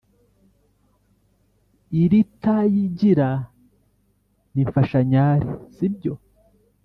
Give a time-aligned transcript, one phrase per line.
[2.01, 3.29] iritayigira
[4.53, 6.13] ni “mfashanyare” sibyo